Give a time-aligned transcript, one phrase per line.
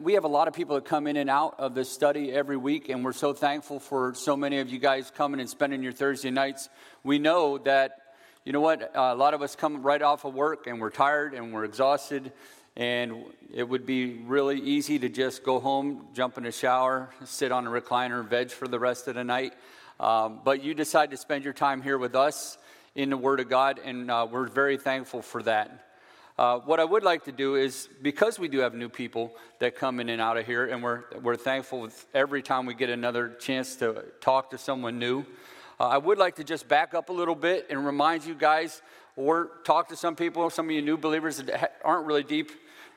[0.00, 2.56] we have a lot of people that come in and out of this study every
[2.56, 5.92] week, and we're so thankful for so many of you guys coming and spending your
[5.92, 6.70] Thursday nights.
[7.04, 7.98] We know that,
[8.46, 11.34] you know what, a lot of us come right off of work and we're tired
[11.34, 12.32] and we're exhausted,
[12.76, 17.52] and it would be really easy to just go home, jump in a shower, sit
[17.52, 19.52] on a recliner, veg for the rest of the night.
[19.98, 22.56] Um, but you decide to spend your time here with us
[22.94, 25.89] in the Word of God, and uh, we're very thankful for that.
[26.40, 29.76] Uh, what I would like to do is, because we do have new people that
[29.76, 33.28] come in and out of here, and we're, we're thankful every time we get another
[33.38, 35.26] chance to talk to someone new,
[35.78, 38.80] uh, I would like to just back up a little bit and remind you guys,
[39.16, 42.52] or talk to some people, some of you new believers that aren't really deep,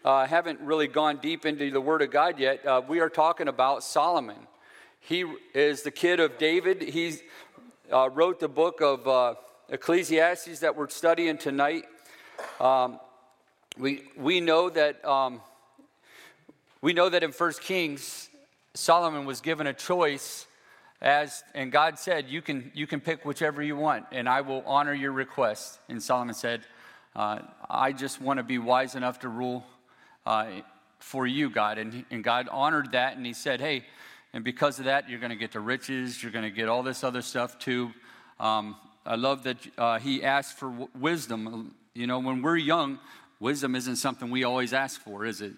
[0.06, 2.66] uh, haven't really gone deep into the Word of God yet.
[2.66, 4.48] Uh, we are talking about Solomon.
[5.02, 6.82] He is the kid of David.
[6.82, 7.16] He
[7.92, 9.36] uh, wrote the book of
[9.68, 11.84] Ecclesiastes that we're studying tonight.
[12.62, 13.02] Um,
[13.78, 15.42] we, we know that um,
[16.82, 18.30] we know that in First Kings,
[18.74, 20.48] Solomon was given a choice
[21.02, 24.64] as and God said, you can you can pick whichever you want, and I will
[24.66, 25.80] honor your request.
[25.90, 26.62] And Solomon said,
[27.14, 29.66] uh, I just want to be wise enough to rule
[30.26, 30.48] uh,
[31.00, 31.78] for you, God.
[31.78, 33.84] And, and God honored that, and he said, Hey,
[34.34, 36.84] and because of that, you're going to get the riches, you're going to get all
[36.84, 37.92] this other stuff too.
[38.40, 41.76] Um, I love that uh, he asked for w- wisdom.
[41.94, 42.98] You know, when we're young,
[43.44, 45.52] Wisdom isn't something we always ask for, is it?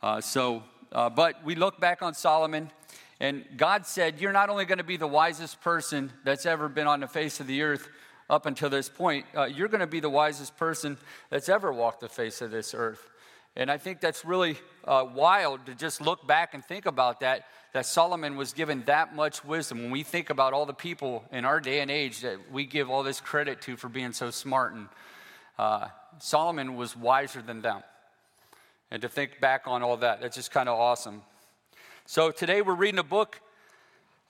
[0.00, 2.70] Uh, so, uh, but we look back on Solomon,
[3.18, 6.86] and God said, You're not only going to be the wisest person that's ever been
[6.86, 7.88] on the face of the earth
[8.30, 10.96] up until this point, uh, you're going to be the wisest person
[11.28, 13.10] that's ever walked the face of this earth.
[13.56, 17.46] And I think that's really uh, wild to just look back and think about that,
[17.72, 19.82] that Solomon was given that much wisdom.
[19.82, 22.88] When we think about all the people in our day and age that we give
[22.88, 24.86] all this credit to for being so smart and
[25.58, 27.82] uh, Solomon was wiser than them.
[28.90, 31.22] And to think back on all that, that's just kind of awesome.
[32.06, 33.40] So today we're reading a book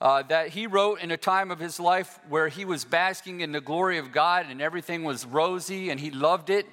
[0.01, 3.51] uh, that he wrote in a time of his life where he was basking in
[3.51, 6.65] the glory of God and everything was rosy and he loved it.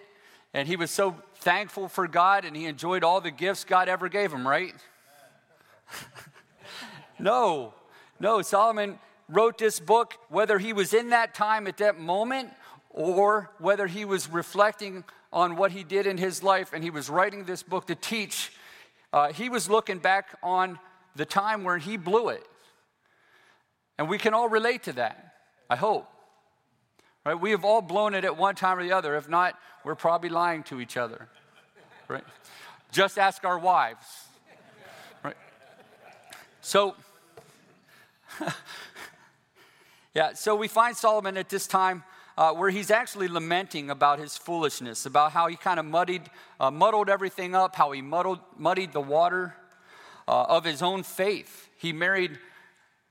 [0.55, 4.09] And he was so thankful for God and he enjoyed all the gifts God ever
[4.09, 4.75] gave him, right?
[7.19, 7.75] no,
[8.19, 8.43] no.
[8.43, 8.99] Solomon
[9.29, 12.51] wrote this book, whether he was in that time at that moment
[12.97, 17.09] or whether he was reflecting on what he did in his life and he was
[17.09, 18.51] writing this book to teach,
[19.13, 20.79] uh, he was looking back on
[21.15, 22.45] the time where he blew it.
[23.99, 25.35] And we can all relate to that,
[25.71, 26.09] I hope.
[27.25, 27.39] Right?
[27.39, 29.15] We have all blown it at one time or the other.
[29.15, 31.29] If not, we're probably lying to each other.
[32.09, 32.25] Right?
[32.93, 34.07] Just ask our wives.
[35.23, 35.37] Right?
[36.63, 36.95] So,
[40.15, 42.03] yeah, so we find Solomon at this time
[42.37, 46.23] uh, where he's actually lamenting about his foolishness, about how he kind of muddied,
[46.61, 49.55] uh, muddled everything up, how he muddled, muddied the water
[50.29, 51.69] uh, of his own faith.
[51.79, 52.39] He married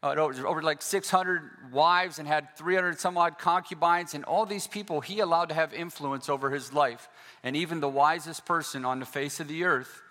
[0.03, 5.02] uh, over, like 600 wives and had 300 some odd concubines, and all these people
[5.02, 7.09] he allowed to have influence over his life.
[7.44, 10.02] And even the wisest person on the face of the earth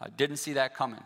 [0.00, 1.02] uh, didn't see that coming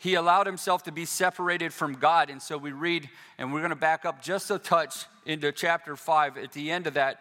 [0.00, 2.30] he allowed himself to be separated from God.
[2.30, 5.94] And so we read, and we're going to back up just a touch into chapter
[5.94, 6.38] 5.
[6.38, 7.20] At the end of that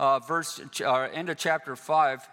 [0.00, 2.28] uh, verse, uh, end of chapter 5,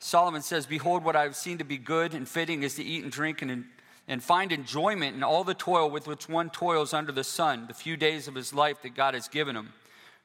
[0.00, 3.04] Solomon says, Behold, what I have seen to be good and fitting is to eat
[3.04, 3.66] and drink and,
[4.08, 7.74] and find enjoyment in all the toil with which one toils under the sun, the
[7.74, 9.72] few days of his life that God has given him.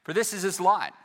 [0.02, 0.96] For this is his lot.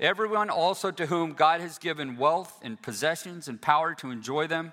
[0.00, 4.72] Everyone also to whom God has given wealth and possessions and power to enjoy them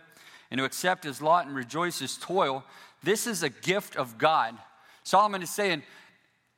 [0.56, 2.64] and to accept his lot and rejoice his toil,
[3.04, 4.56] this is a gift of God.
[5.04, 5.84] Solomon is saying,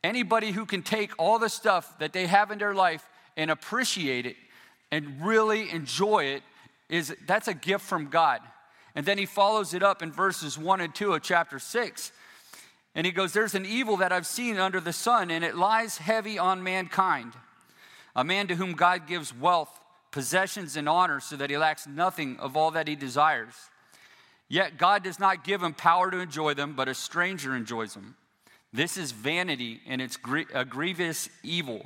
[0.04, 4.28] anybody who can take all the stuff that they have in their life and appreciate
[4.28, 4.36] it
[4.92, 6.44] and really enjoy it
[6.90, 8.40] is that's a gift from God.
[8.94, 12.12] And then he follows it up in verses 1 and 2 of chapter 6.
[12.94, 15.98] And he goes, There's an evil that I've seen under the sun, and it lies
[15.98, 17.34] heavy on mankind.
[18.16, 19.80] A man to whom God gives wealth,
[20.12, 23.56] possessions, and honor, so that he lacks nothing of all that he desires.
[24.50, 28.16] Yet God does not give him power to enjoy them, but a stranger enjoys them.
[28.72, 30.18] This is vanity and it's
[30.54, 31.86] a grievous evil.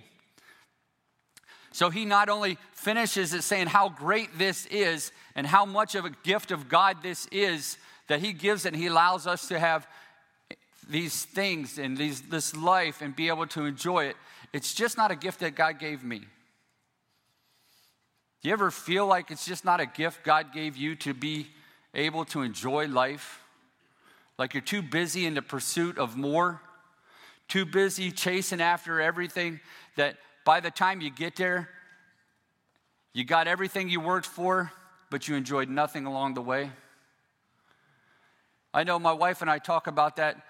[1.71, 6.05] So he not only finishes it saying how great this is and how much of
[6.05, 7.77] a gift of God this is
[8.07, 9.87] that he gives and he allows us to have
[10.89, 14.17] these things and these, this life and be able to enjoy it.
[14.51, 16.19] It's just not a gift that God gave me.
[18.41, 21.47] Do you ever feel like it's just not a gift God gave you to be
[21.93, 23.41] able to enjoy life?
[24.37, 26.61] Like you're too busy in the pursuit of more,
[27.47, 29.59] too busy chasing after everything
[29.97, 31.69] that by the time you get there,
[33.13, 34.71] you got everything you worked for,
[35.09, 36.71] but you enjoyed nothing along the way?
[38.73, 40.45] I know my wife and I talk about that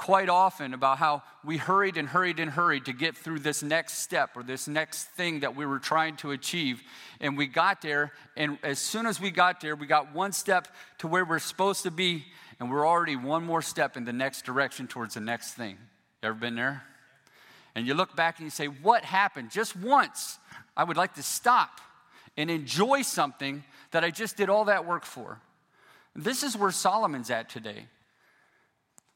[0.00, 3.98] quite often about how we hurried and hurried and hurried to get through this next
[3.98, 6.82] step or this next thing that we were trying to achieve.
[7.20, 10.68] And we got there, and as soon as we got there, we got one step
[11.00, 12.24] to where we're supposed to be,
[12.58, 15.76] and we're already one more step in the next direction towards the next thing.
[16.22, 16.82] Ever been there?
[17.74, 19.50] And you look back and you say, What happened?
[19.50, 20.38] Just once,
[20.78, 21.78] I would like to stop
[22.38, 25.42] and enjoy something that I just did all that work for.
[26.16, 27.84] This is where Solomon's at today,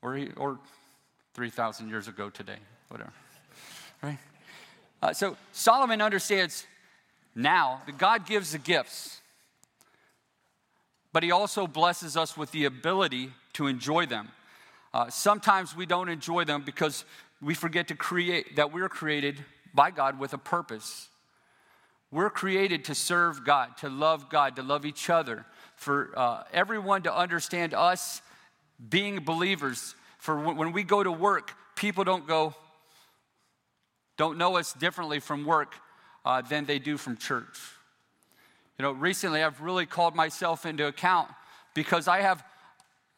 [0.04, 0.58] or, or
[1.32, 2.58] 3,000 years ago today,
[2.88, 3.12] whatever.
[4.02, 4.18] Right?
[5.02, 6.66] Uh, so Solomon understands
[7.34, 9.20] now that God gives the gifts,
[11.12, 14.28] but he also blesses us with the ability to enjoy them.
[14.92, 17.04] Uh, sometimes we don't enjoy them because
[17.40, 19.42] we forget to create, that we're created
[19.72, 21.08] by God with a purpose.
[22.10, 25.46] We're created to serve God, to love God, to love each other,
[25.76, 28.22] for uh, everyone to understand us
[28.88, 29.94] being believers.
[30.18, 32.54] For when we go to work, people don't go,
[34.16, 35.74] don't know us differently from work
[36.24, 37.58] uh, than they do from church.
[38.78, 41.28] You know, recently I've really called myself into account
[41.74, 42.44] because I have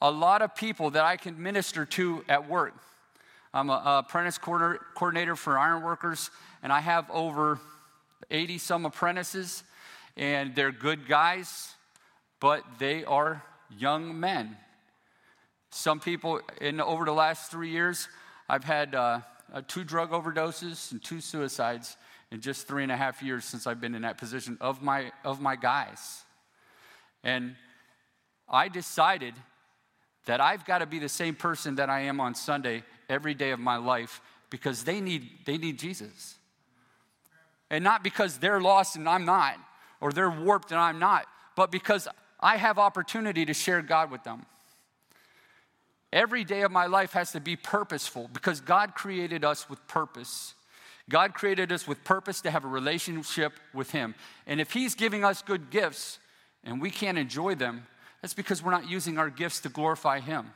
[0.03, 2.75] a lot of people that I can minister to at work.
[3.55, 6.31] I'm an apprentice coordinator for ironworkers,
[6.63, 7.59] and I have over
[8.31, 9.63] 80 some apprentices,
[10.17, 11.75] and they're good guys,
[12.39, 13.43] but they are
[13.79, 14.59] young men.
[15.77, 18.09] Some people, in over the last three years,
[18.49, 19.21] I've had uh,
[19.53, 21.99] uh, two drug overdoses and two suicides
[22.31, 25.13] in just three and a half years since I've been in that position of my,
[25.23, 26.23] of my guys.
[27.23, 27.57] And
[28.49, 29.35] I decided
[30.25, 33.51] that I've got to be the same person that I am on Sunday every day
[33.51, 36.37] of my life because they need, they need Jesus.
[37.69, 39.57] And not because they're lost and I'm not,
[40.01, 42.09] or they're warped and I'm not, but because
[42.41, 44.47] I have opportunity to share God with them.
[46.17, 50.55] Every day of my life has to be purposeful because God created us with purpose.
[51.11, 54.15] God created us with purpose to have a relationship with Him.
[54.47, 56.19] And if He's giving us good gifts
[56.65, 57.87] and we can't enjoy them,
[58.23, 60.53] that's because we're not using our gifts to glorify Him.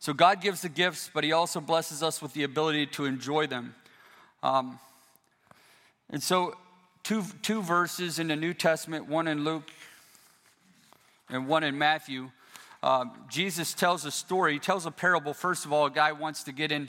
[0.00, 3.46] So God gives the gifts, but He also blesses us with the ability to enjoy
[3.46, 3.74] them.
[4.42, 4.78] Um,
[6.08, 6.54] and so,
[7.02, 9.70] two, two verses in the New Testament, one in Luke
[11.28, 12.30] and one in Matthew.
[12.82, 15.34] Uh, Jesus tells a story, he tells a parable.
[15.34, 16.88] First of all, a guy wants to get in,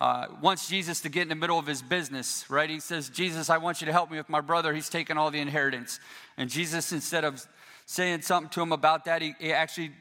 [0.00, 2.68] uh, wants Jesus to get in the middle of his business, right?
[2.68, 4.72] He says, Jesus, I want you to help me with my brother.
[4.74, 6.00] He's taking all the inheritance.
[6.36, 7.46] And Jesus, instead of
[7.86, 9.92] saying something to him about that, he, he actually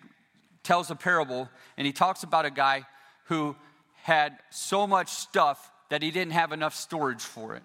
[0.64, 2.86] tells a parable and he talks about a guy
[3.26, 3.56] who
[4.04, 7.64] had so much stuff that he didn't have enough storage for it.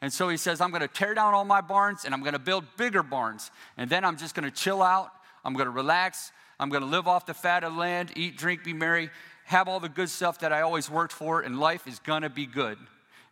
[0.00, 2.34] And so he says, I'm going to tear down all my barns and I'm going
[2.34, 3.50] to build bigger barns.
[3.76, 5.10] And then I'm just going to chill out.
[5.44, 6.32] I'm going to relax.
[6.58, 9.10] I'm going to live off the fat of the land, eat, drink, be merry,
[9.44, 12.30] have all the good stuff that I always worked for, and life is going to
[12.30, 12.78] be good.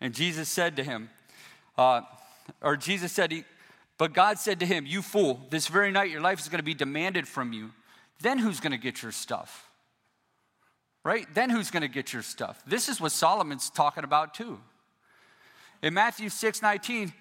[0.00, 1.08] And Jesus said to him,
[1.78, 2.02] uh,
[2.60, 3.44] or Jesus said, he,
[3.96, 6.64] but God said to him, You fool, this very night your life is going to
[6.64, 7.70] be demanded from you.
[8.20, 9.68] Then who's going to get your stuff?
[11.04, 11.26] right?
[11.34, 12.62] Then who's going to get your stuff?
[12.66, 14.60] This is what Solomon's talking about too.
[15.82, 17.12] In Matthew 6 19,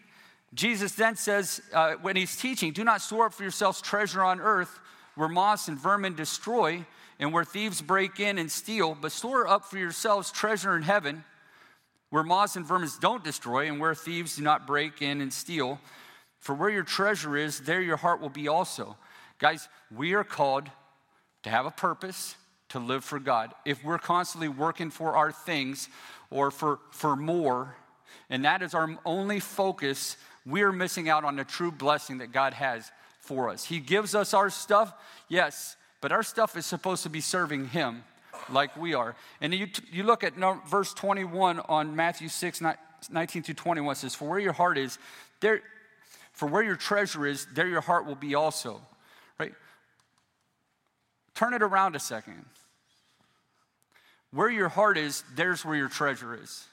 [0.53, 4.42] Jesus then says, uh, when he's teaching, do not store up for yourselves treasure on
[4.42, 4.80] earth
[5.15, 6.86] where moths and vermin destroy
[7.20, 11.24] and where thieves break in and steal, but store up for yourselves treasure in heaven
[12.12, 15.79] where moths and vermin don't destroy and where thieves do not break in and steal.
[16.39, 18.98] For where your treasure is, there your heart will be also.
[19.39, 20.70] Guys, we are called
[21.43, 22.36] to have a purpose,
[22.70, 23.53] to live for God.
[23.65, 25.88] If we're constantly working for our things
[26.29, 27.75] or for, for more,
[28.29, 32.53] and that is our only focus, we're missing out on the true blessing that God
[32.53, 33.63] has for us.
[33.63, 34.93] He gives us our stuff,
[35.27, 38.03] yes, but our stuff is supposed to be serving Him
[38.50, 39.15] like we are.
[39.39, 40.33] And you, you look at
[40.67, 42.62] verse 21 on Matthew 6,
[43.10, 44.98] 19 through 21 says, For where your heart is,
[45.39, 45.62] there,
[46.33, 48.81] for where your treasure is, there your heart will be also.
[49.39, 49.53] Right?
[51.36, 52.45] Turn it around a second.
[54.31, 56.65] Where your heart is, there's where your treasure is.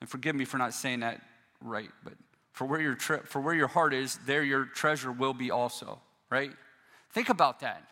[0.00, 1.20] And forgive me for not saying that
[1.60, 2.14] right, but
[2.52, 6.00] for where your tre- for where your heart is, there your treasure will be also,
[6.30, 6.50] right?
[7.12, 7.82] Think about that.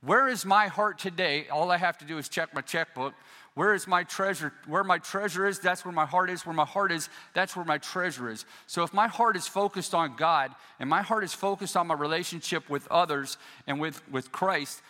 [0.00, 1.46] Where is my heart today?
[1.48, 3.14] All I have to do is check my checkbook.
[3.54, 4.52] Where is my treasure?
[4.66, 6.44] Where my treasure is, that's where my heart is.
[6.44, 8.44] Where my heart is, that's where my treasure is.
[8.66, 11.94] So if my heart is focused on God and my heart is focused on my
[11.94, 14.82] relationship with others and with, with Christ,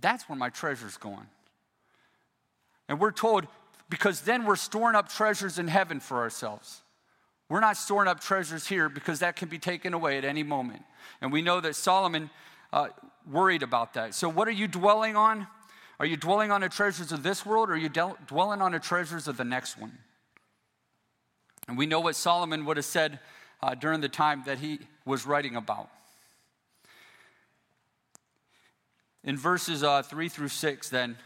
[0.00, 1.26] that's where my treasure's going.
[2.88, 3.46] And we're told,
[3.92, 6.80] because then we're storing up treasures in heaven for ourselves.
[7.50, 10.82] we're not storing up treasures here because that can be taken away at any moment.
[11.20, 12.30] And we know that Solomon
[12.72, 12.88] uh,
[13.30, 14.14] worried about that.
[14.14, 15.46] So, what are you dwelling on?
[16.00, 18.78] Are you dwelling on the treasures of this world or are you dwelling on the
[18.78, 19.98] treasures of the next one?
[21.68, 23.20] And we know what Solomon would have said
[23.62, 25.90] uh, during the time that he was writing about.
[29.22, 31.18] In verses uh, 3 through 6, then,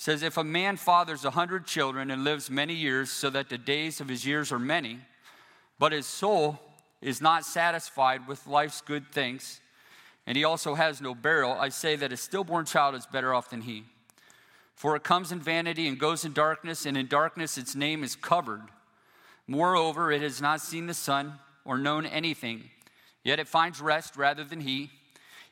[0.00, 3.58] says, If a man fathers a hundred children and lives many years, so that the
[3.58, 4.98] days of his years are many,
[5.78, 6.58] but his soul
[7.02, 9.60] is not satisfied with life's good things,
[10.26, 13.50] and he also has no burial, I say that a stillborn child is better off
[13.50, 13.84] than he.
[14.74, 18.16] For it comes in vanity and goes in darkness, and in darkness its name is
[18.16, 18.62] covered.
[19.46, 21.34] Moreover, it has not seen the sun
[21.66, 22.70] or known anything,
[23.22, 24.88] yet it finds rest rather than he.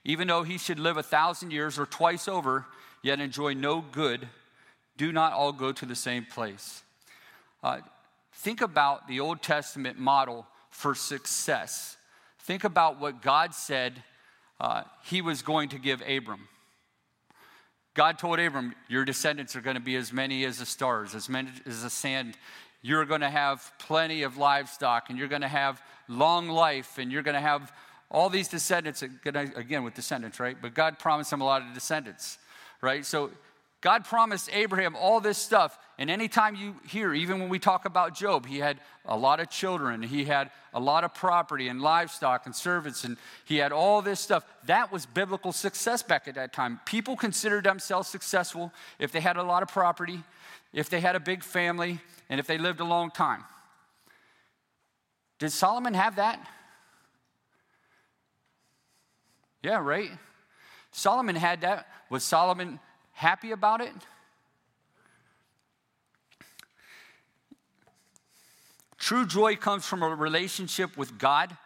[0.06, 2.64] Even though he should live a thousand years or twice over,
[3.02, 4.26] yet enjoy no good,
[4.98, 6.82] do not all go to the same place.
[7.62, 7.78] Uh,
[8.34, 11.96] think about the Old Testament model for success.
[12.40, 14.02] Think about what God said
[14.60, 16.48] uh, he was going to give Abram.
[17.94, 21.28] God told Abram, Your descendants are going to be as many as the stars, as
[21.28, 22.36] many as the sand.
[22.82, 27.10] You're going to have plenty of livestock, and you're going to have long life, and
[27.10, 27.72] you're going to have
[28.10, 29.02] all these descendants.
[29.02, 30.56] Again, with descendants, right?
[30.60, 32.38] But God promised him a lot of descendants,
[32.80, 33.04] right?
[33.04, 33.30] So
[33.80, 35.78] God promised Abraham all this stuff.
[35.98, 39.50] And anytime you hear, even when we talk about Job, he had a lot of
[39.50, 44.02] children, he had a lot of property and livestock and servants, and he had all
[44.02, 44.44] this stuff.
[44.66, 46.80] That was biblical success back at that time.
[46.86, 50.22] People considered themselves successful if they had a lot of property,
[50.72, 53.44] if they had a big family, and if they lived a long time.
[55.38, 56.44] Did Solomon have that?
[59.62, 60.10] Yeah, right?
[60.90, 61.86] Solomon had that.
[62.10, 62.80] Was Solomon
[63.18, 63.92] happy about it?
[68.96, 71.56] True joy comes from a relationship with God.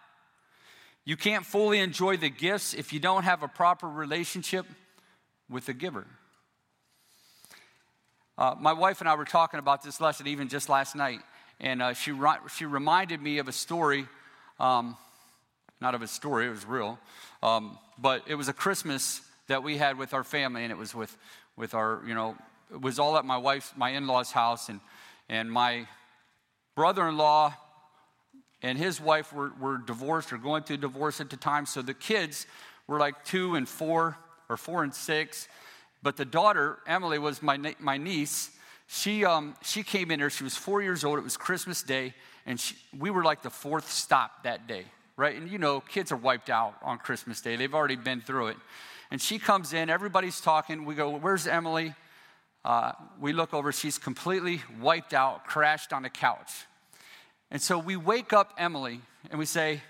[1.04, 4.64] You can't fully enjoy the gifts if you don't have a proper relationship
[5.50, 6.06] with the giver.
[8.38, 11.20] Uh, my wife and I were talking about this lesson even just last night,
[11.60, 12.14] and uh, she,
[12.54, 14.06] she reminded me of a story.
[14.58, 14.96] Um,
[15.82, 16.98] not of a story, it was real.
[17.42, 20.94] Um, but it was a Christmas that we had with our family, and it was
[20.94, 21.16] with
[21.56, 22.36] with our, you know,
[22.72, 24.80] it was all at my wife's, my in law's house, and,
[25.28, 25.86] and my
[26.74, 27.54] brother in law
[28.62, 31.66] and his wife were, were divorced or going through divorce at the time.
[31.66, 32.46] So the kids
[32.86, 34.16] were like two and four,
[34.48, 35.48] or four and six.
[36.02, 38.50] But the daughter, Emily, was my, my niece.
[38.86, 40.30] She, um, she came in here.
[40.30, 41.18] she was four years old.
[41.18, 42.14] It was Christmas Day,
[42.46, 44.84] and she, we were like the fourth stop that day,
[45.16, 45.36] right?
[45.36, 48.56] And you know, kids are wiped out on Christmas Day, they've already been through it.
[49.12, 50.86] And she comes in, everybody's talking.
[50.86, 51.94] We go, Where's Emily?
[52.64, 56.50] Uh, we look over, she's completely wiped out, crashed on the couch.
[57.50, 59.82] And so we wake up Emily and we say,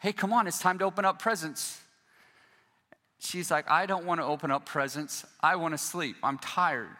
[0.00, 1.80] Hey, come on, it's time to open up presents.
[3.20, 5.24] She's like, I don't want to open up presents.
[5.40, 6.16] I want to sleep.
[6.20, 6.96] I'm tired.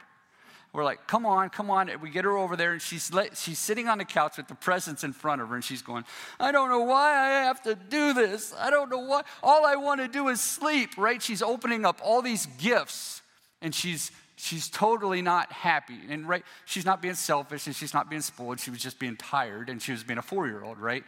[0.74, 1.88] We're like, come on, come on.
[2.02, 4.56] We get her over there, and she's, let, she's sitting on the couch with the
[4.56, 6.04] presents in front of her, and she's going,
[6.40, 8.52] I don't know why I have to do this.
[8.58, 9.22] I don't know why.
[9.40, 11.22] All I want to do is sleep, right?
[11.22, 13.22] She's opening up all these gifts,
[13.62, 15.98] and she's she's totally not happy.
[16.10, 18.58] And right, she's not being selfish, and she's not being spoiled.
[18.58, 21.04] She was just being tired, and she was being a four year old, right?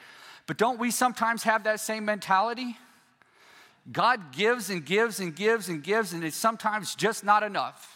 [0.47, 2.77] But don't we sometimes have that same mentality?
[3.91, 7.96] God gives and gives and gives and gives, and it's sometimes just not enough.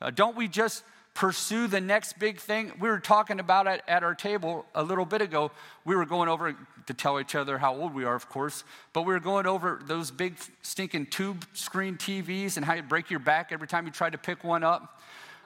[0.00, 2.72] Uh, don't we just pursue the next big thing?
[2.78, 5.50] We were talking about it at our table a little bit ago.
[5.84, 9.02] We were going over to tell each other how old we are, of course, but
[9.02, 13.20] we were going over those big stinking tube screen TVs and how you break your
[13.20, 15.00] back every time you try to pick one up,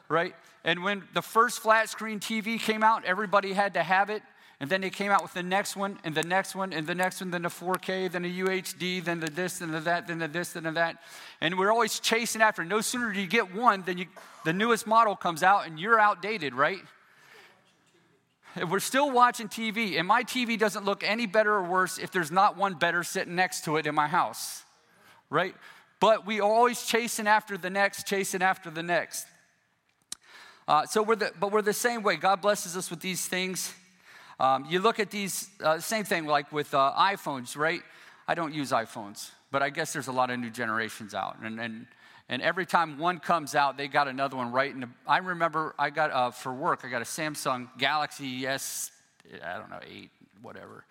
[0.08, 0.34] right?
[0.64, 4.22] And when the first flat screen TV came out, everybody had to have it.
[4.62, 6.94] And then they came out with the next one, and the next one, and the
[6.94, 10.20] next one, then the 4K, then the UHD, then the this, then the that, then
[10.20, 10.98] the this, then the that.
[11.40, 12.64] And we're always chasing after.
[12.64, 14.06] No sooner do you get one than you,
[14.44, 16.78] the newest model comes out, and you're outdated, right?
[18.70, 22.30] We're still watching TV, and my TV doesn't look any better or worse if there's
[22.30, 24.62] not one better sitting next to it in my house,
[25.28, 25.56] right?
[25.98, 29.26] But we are always chasing after the next, chasing after the next.
[30.68, 32.14] Uh, so we're the, but we're the same way.
[32.14, 33.74] God blesses us with these things.
[34.42, 37.80] Um, you look at these, uh, same thing like with uh, iPhones, right?
[38.26, 41.36] I don't use iPhones, but I guess there's a lot of new generations out.
[41.40, 41.86] And, and,
[42.28, 44.74] and every time one comes out, they got another one right.
[44.74, 48.90] And I remember I got, uh, for work, I got a Samsung Galaxy S,
[49.44, 50.10] I don't know, 8,
[50.42, 50.86] whatever.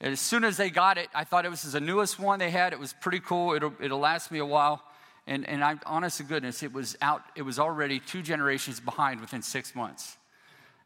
[0.00, 2.50] And as soon as they got it, I thought it was the newest one they
[2.50, 2.72] had.
[2.72, 3.52] It was pretty cool.
[3.52, 4.80] It'll, it'll last me a while.
[5.26, 9.20] And, and I'm honest to goodness, it was out, it was already two generations behind
[9.20, 10.16] within six months.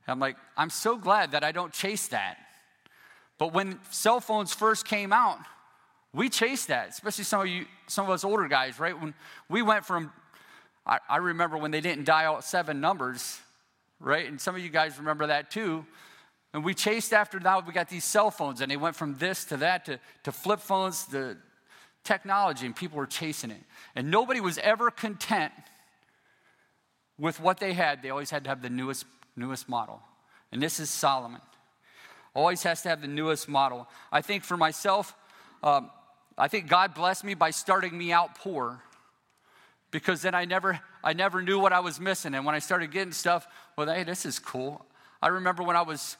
[0.06, 2.36] I'm like, I'm so glad that I don't chase that.
[3.38, 5.38] But when cell phones first came out,
[6.12, 8.98] we chased that, especially some of you, some of us older guys, right?
[8.98, 9.14] When
[9.48, 10.12] we went from,
[10.86, 13.40] I, I remember when they didn't dial seven numbers,
[13.98, 14.26] right?
[14.28, 15.84] And some of you guys remember that too.
[16.52, 19.44] And we chased after now we got these cell phones, and they went from this
[19.46, 21.36] to that to, to flip phones to
[22.04, 23.62] technology, and people were chasing it.
[23.96, 25.52] And nobody was ever content
[27.18, 28.02] with what they had.
[28.02, 29.04] They always had to have the newest,
[29.36, 30.00] newest model.
[30.52, 31.40] And this is Solomon.
[32.34, 33.88] Always has to have the newest model.
[34.10, 35.14] I think for myself,
[35.62, 35.90] um,
[36.36, 38.80] I think God blessed me by starting me out poor
[39.90, 42.34] because then I never, I never knew what I was missing.
[42.34, 44.84] And when I started getting stuff, well, hey, this is cool.
[45.22, 46.16] I remember when I was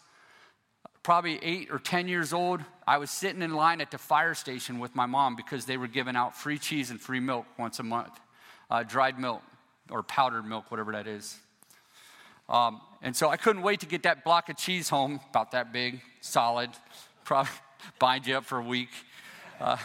[1.03, 4.79] probably eight or 10 years old, I was sitting in line at the fire station
[4.79, 7.83] with my mom because they were giving out free cheese and free milk once a
[7.83, 8.19] month,
[8.71, 9.43] uh, dried milk
[9.91, 11.37] or powdered milk, whatever that is.
[12.49, 15.75] Um, and so I couldn't wait to get that block of cheese home, about that
[15.75, 16.71] big, solid,
[17.25, 17.53] probably
[17.99, 18.89] bind you up for a week.
[19.61, 19.77] Uh,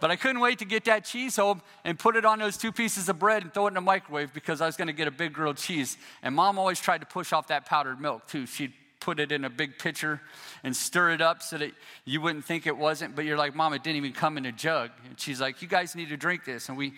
[0.00, 2.72] but I couldn't wait to get that cheese home and put it on those two
[2.72, 5.06] pieces of bread and throw it in the microwave because I was going to get
[5.06, 5.96] a big grilled cheese.
[6.20, 8.44] And mom always tried to push off that powdered milk too.
[8.44, 10.20] She'd put it in a big pitcher
[10.64, 11.70] and stir it up so that
[12.04, 13.14] you wouldn't think it wasn't.
[13.14, 14.90] But you're like, Mom, it didn't even come in a jug.
[15.08, 16.68] And she's like, You guys need to drink this.
[16.68, 16.94] And we,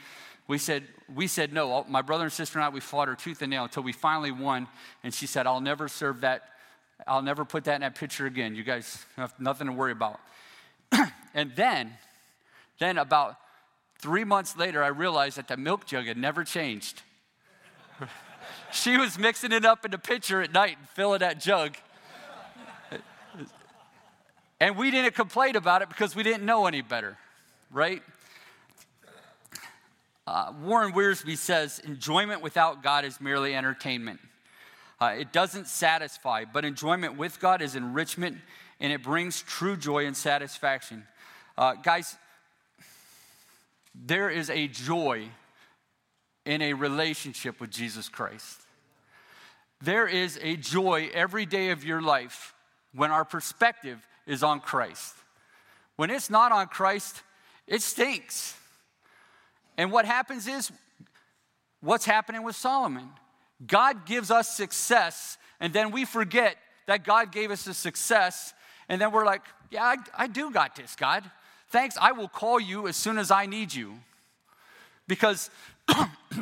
[0.50, 1.84] we said, we said no.
[1.88, 4.32] My brother and sister and I, we fought her tooth and nail until we finally
[4.32, 4.68] won.
[5.02, 6.42] And she said, I'll never serve that.
[7.06, 8.54] I'll never put that in that pitcher again.
[8.54, 10.20] You guys have nothing to worry about.
[11.34, 11.92] and then
[12.80, 13.36] then, about
[13.98, 17.02] three months later, I realized that the milk jug had never changed.
[18.72, 21.76] she was mixing it up in the pitcher at night and filling that jug.
[24.58, 27.18] And we didn't complain about it because we didn't know any better,
[27.70, 28.02] right?
[30.30, 34.20] Uh, Warren Wiersbe says, enjoyment without God is merely entertainment.
[35.00, 38.36] Uh, it doesn't satisfy, but enjoyment with God is enrichment
[38.78, 41.04] and it brings true joy and satisfaction.
[41.58, 42.14] Uh, guys,
[43.92, 45.26] there is a joy
[46.46, 48.60] in a relationship with Jesus Christ.
[49.82, 52.54] There is a joy every day of your life
[52.94, 55.12] when our perspective is on Christ.
[55.96, 57.20] When it's not on Christ,
[57.66, 58.54] it stinks.
[59.80, 60.70] And what happens is
[61.80, 63.08] what's happening with Solomon.
[63.66, 68.52] God gives us success, and then we forget that God gave us the success,
[68.90, 69.40] and then we're like,
[69.70, 71.24] yeah, I, I do got this, God.
[71.70, 73.94] Thanks, I will call you as soon as I need you.
[75.08, 75.48] Because,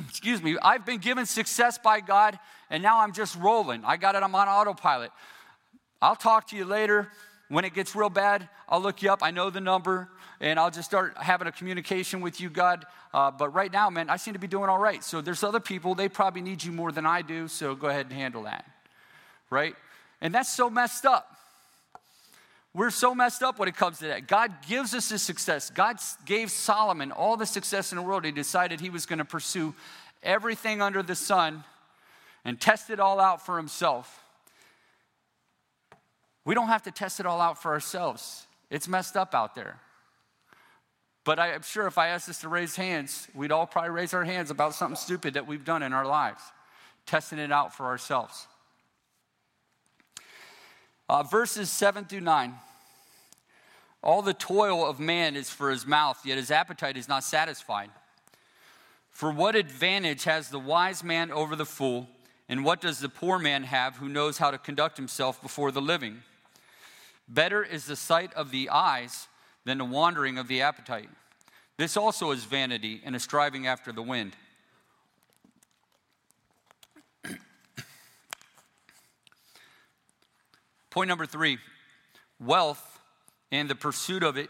[0.09, 3.85] excuse me, I've been given success by God and now I'm just rolling.
[3.85, 5.13] I got it, I'm on autopilot.
[6.03, 7.09] I'll talk to you later.
[7.49, 9.23] When it gets real bad, I'll look you up.
[9.23, 10.09] I know the number
[10.41, 12.87] and I'll just start having a communication with you, God.
[13.13, 15.03] Uh, but right now, man, I seem to be doing all right.
[15.03, 17.49] So there's other people, they probably need you more than I do.
[17.49, 18.65] So go ahead and handle that.
[19.51, 19.75] Right?
[20.21, 21.35] And that's so messed up.
[22.75, 24.29] We're so messed up when it comes to that.
[24.29, 25.71] God gives us the success.
[25.71, 25.97] God
[26.27, 28.25] gave Solomon all the success in the world.
[28.25, 29.75] He decided he was going to pursue
[30.23, 31.65] everything under the sun
[32.45, 34.23] and test it all out for himself.
[36.45, 38.47] We don't have to test it all out for ourselves.
[38.71, 39.81] It's messed up out there.
[41.29, 44.25] But I'm sure if I asked us to raise hands, we'd all probably raise our
[44.25, 46.41] hands about something stupid that we've done in our lives,
[47.05, 48.47] testing it out for ourselves.
[51.07, 52.55] Uh, verses 7 through 9.
[54.03, 57.91] All the toil of man is for his mouth, yet his appetite is not satisfied.
[59.11, 62.09] For what advantage has the wise man over the fool,
[62.49, 65.83] and what does the poor man have who knows how to conduct himself before the
[65.83, 66.23] living?
[67.29, 69.29] Better is the sight of the eyes
[69.69, 71.11] than the wandering of the appetite.
[71.77, 74.35] This also is vanity and a striving after the wind.
[80.91, 81.59] Point number three
[82.41, 82.99] wealth
[83.53, 84.49] and the pursuit of it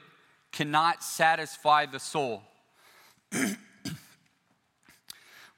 [0.52, 2.44] cannot satisfy the soul.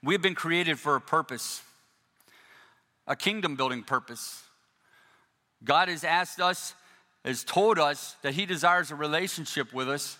[0.03, 1.61] We've been created for a purpose,
[3.07, 4.43] a kingdom building purpose.
[5.63, 6.75] God has asked us,
[7.25, 10.19] has told us that He desires a relationship with us.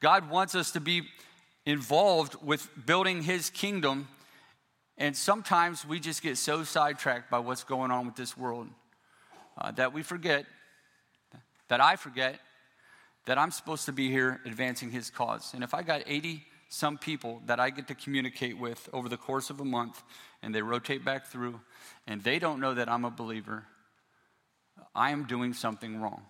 [0.00, 1.02] God wants us to be
[1.66, 4.08] involved with building His kingdom.
[4.96, 8.68] And sometimes we just get so sidetracked by what's going on with this world
[9.60, 10.46] uh, that we forget,
[11.68, 12.40] that I forget,
[13.26, 15.52] that I'm supposed to be here advancing his cause.
[15.52, 19.16] And if I got 80 some people that I get to communicate with over the
[19.16, 20.02] course of a month
[20.42, 21.60] and they rotate back through
[22.06, 23.64] and they don't know that I'm a believer,
[24.94, 26.22] I am doing something wrong.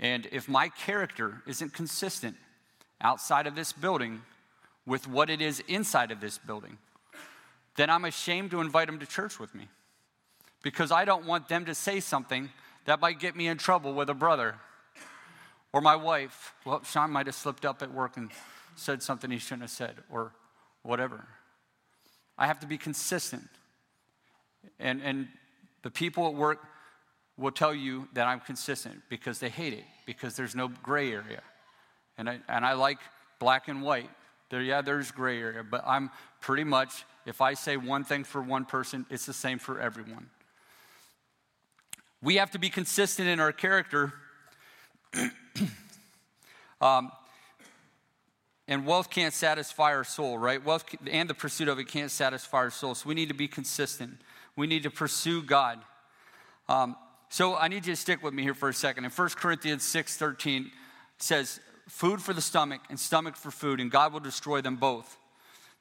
[0.00, 2.36] And if my character isn't consistent
[3.02, 4.22] outside of this building
[4.86, 6.78] with what it is inside of this building,
[7.76, 9.68] then I'm ashamed to invite them to church with me
[10.62, 12.48] because I don't want them to say something
[12.86, 14.56] that might get me in trouble with a brother
[15.72, 16.54] or my wife.
[16.64, 18.30] Well, Sean might have slipped up at work and
[18.76, 20.32] said something he shouldn't have said, or
[20.82, 21.26] whatever.
[22.38, 23.48] I have to be consistent.
[24.78, 25.28] And, and
[25.82, 26.60] the people at work
[27.40, 31.42] will tell you that I'm consistent because they hate it, because there's no gray area.
[32.18, 32.98] And I, and I like
[33.38, 34.10] black and white.
[34.50, 38.42] There, yeah, there's gray area, but I'm pretty much, if I say one thing for
[38.42, 40.28] one person, it's the same for everyone.
[42.22, 44.12] We have to be consistent in our character.
[46.80, 47.10] um,
[48.68, 50.62] and wealth can't satisfy our soul, right?
[50.62, 52.94] Wealth and the pursuit of it can't satisfy our soul.
[52.94, 54.18] So we need to be consistent.
[54.56, 55.80] We need to pursue God.
[56.68, 56.96] Um,
[57.30, 59.04] so I need you to stick with me here for a second.
[59.04, 60.70] In 1 Corinthians 6 13
[61.18, 65.16] says, Food for the stomach and stomach for food, and God will destroy them both.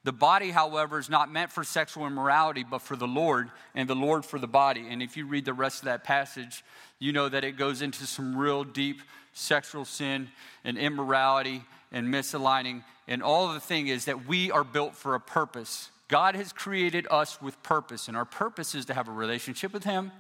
[0.04, 3.96] The body, however, is not meant for sexual immorality, but for the Lord, and the
[3.96, 4.86] Lord for the body.
[4.90, 6.64] And if you read the rest of that passage,
[7.00, 9.02] you know that it goes into some real deep
[9.34, 10.30] sexual sin
[10.64, 12.84] and immorality and misaligning.
[13.08, 15.90] And all the thing is that we are built for a purpose.
[16.08, 19.84] God has created us with purpose, and our purpose is to have a relationship with
[19.84, 20.12] Him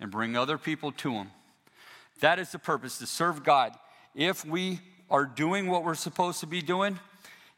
[0.00, 1.30] and bring other people to Him.
[2.20, 3.72] That is the purpose, to serve God.
[4.14, 4.80] If we
[5.10, 6.98] are doing what we're supposed to be doing,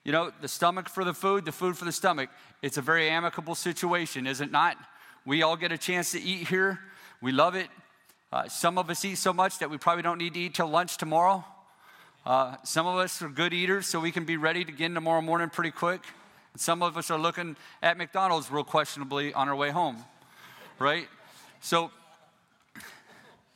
[0.05, 2.31] you know, the stomach for the food, the food for the stomach,
[2.62, 4.76] it's a very amicable situation, is it not?
[5.24, 6.79] We all get a chance to eat here.
[7.20, 7.68] We love it.
[8.33, 10.68] Uh, some of us eat so much that we probably don't need to eat till
[10.68, 11.44] lunch tomorrow.
[12.24, 14.94] Uh, some of us are good eaters, so we can be ready to get in
[14.94, 16.03] tomorrow morning pretty quick.
[16.53, 19.96] And some of us are looking at McDonald's real questionably on our way home,
[20.79, 21.09] right?
[21.61, 21.90] So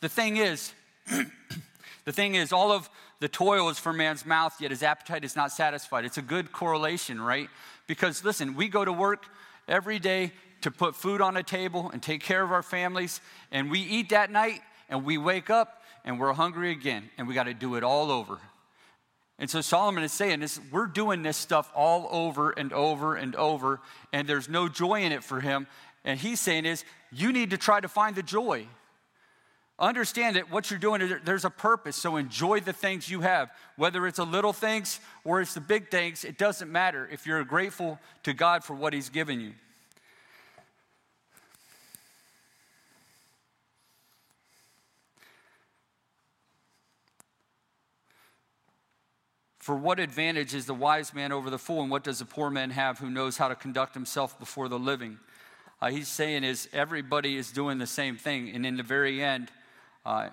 [0.05, 0.75] the thing is,
[2.05, 2.91] the thing is, all of
[3.21, 6.05] the toil is for man's mouth, yet his appetite is not satisfied.
[6.05, 7.49] It's a good correlation, right?
[7.87, 9.25] Because listen, we go to work
[9.67, 13.71] every day to put food on a table and take care of our families, and
[13.71, 17.45] we eat that night and we wake up and we're hungry again, and we got
[17.45, 18.37] to do it all over.
[19.39, 23.35] And so Solomon is saying this, we're doing this stuff all over and over and
[23.37, 23.81] over,
[24.13, 25.67] and there's no joy in it for him.
[26.05, 28.67] And he's saying is, you need to try to find the joy.
[29.79, 31.97] Understand that what you're doing, there's a purpose.
[31.97, 33.51] So enjoy the things you have.
[33.77, 37.43] Whether it's the little things or it's the big things, it doesn't matter if you're
[37.45, 39.53] grateful to God for what He's given you.
[49.59, 52.51] For what advantage is the wise man over the fool, and what does the poor
[52.51, 55.19] man have who knows how to conduct himself before the living?
[55.81, 59.51] Uh, he's saying is everybody is doing the same thing, and in the very end,
[60.05, 60.29] uh,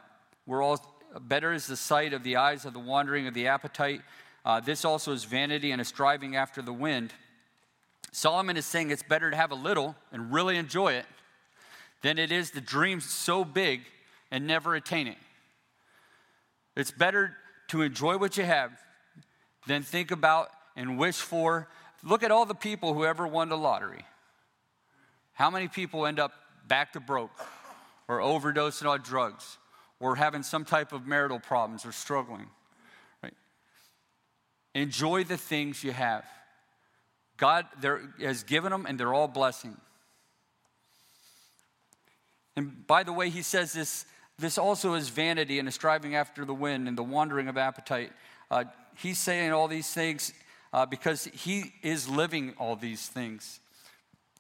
[0.46, 0.80] we're all
[1.20, 4.02] better is the sight of the eyes of the wandering of the appetite.
[4.46, 7.14] Uh, this also is vanity and a striving after the wind.
[8.12, 11.06] Solomon is saying it's better to have a little and really enjoy it
[12.02, 13.82] than it is to dream so big
[14.32, 15.18] and never attain it.
[16.76, 17.36] It's better
[17.70, 18.72] to enjoy what you have
[19.68, 21.68] than think about and wish for.
[22.04, 24.06] Look at all the people who ever won the lottery.
[25.34, 26.34] How many people end up
[26.68, 27.32] back to broke
[28.08, 29.58] or overdosing on drugs
[30.02, 32.48] or having some type of marital problems or struggling?
[33.24, 33.34] Right?
[34.76, 36.26] Enjoy the things you have.
[37.38, 37.66] God
[38.20, 39.78] has given them and they're all blessing.
[42.56, 44.06] And by the way, he says this,
[44.38, 48.12] this also is vanity and a striving after the wind and the wandering of appetite.
[48.50, 48.66] Uh,
[48.98, 50.34] he's saying all these things
[50.74, 53.60] uh, because he is living all these things.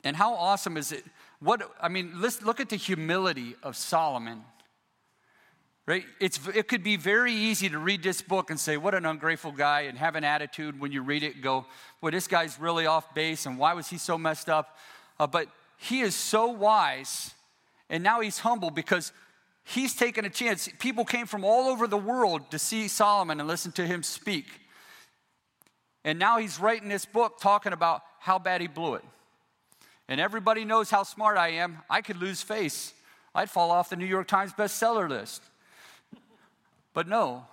[0.04, 1.06] And how awesome is it?
[1.40, 4.44] What I mean, let's look at the humility of Solomon.
[5.88, 6.06] Right?
[6.20, 9.52] It's, it could be very easy to read this book and say, What an ungrateful
[9.52, 11.66] guy, and have an attitude when you read it and go,
[12.02, 14.78] Boy, this guy's really off base, and why was he so messed up?
[15.20, 17.34] Uh, but he is so wise,
[17.90, 19.12] and now he's humble because
[19.64, 20.70] he's taken a chance.
[20.80, 24.46] People came from all over the world to see Solomon and listen to him speak.
[26.04, 29.04] And now he's writing this book talking about how bad he blew it.
[30.08, 31.80] And everybody knows how smart I am.
[31.90, 32.94] I could lose face.
[33.34, 35.42] I'd fall off the New York Times bestseller list.
[36.94, 37.46] But no,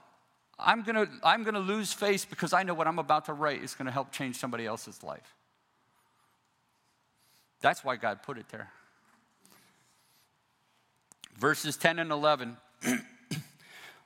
[0.59, 3.75] I'm gonna, I'm gonna lose face because I know what I'm about to write is
[3.75, 5.35] gonna help change somebody else's life.
[7.61, 8.71] That's why God put it there
[11.39, 12.57] verses 10 and 11.